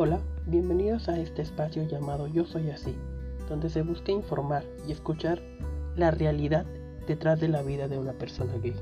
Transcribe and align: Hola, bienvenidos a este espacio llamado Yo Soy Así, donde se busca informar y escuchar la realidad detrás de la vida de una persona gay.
Hola, 0.00 0.20
bienvenidos 0.46 1.08
a 1.08 1.18
este 1.18 1.42
espacio 1.42 1.82
llamado 1.82 2.28
Yo 2.28 2.46
Soy 2.46 2.70
Así, 2.70 2.94
donde 3.48 3.68
se 3.68 3.82
busca 3.82 4.12
informar 4.12 4.62
y 4.86 4.92
escuchar 4.92 5.42
la 5.96 6.12
realidad 6.12 6.66
detrás 7.08 7.40
de 7.40 7.48
la 7.48 7.62
vida 7.62 7.88
de 7.88 7.98
una 7.98 8.12
persona 8.12 8.52
gay. 8.62 8.76